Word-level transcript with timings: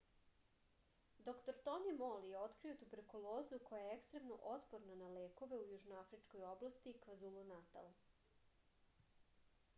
др 1.25 1.53
тони 1.67 1.91
мол 1.99 2.23
је 2.29 2.39
открио 2.45 2.79
туберкулозу 2.79 3.59
која 3.67 3.83
је 3.83 3.91
екстремно 3.99 4.39
отпорна 4.55 4.97
на 5.03 5.11
лекове 5.19 5.59
xdr-tb 5.61 5.69
у 5.69 5.71
јужноафричкој 5.75 6.49
области 6.55 6.97
квазулу-натал 7.07 7.93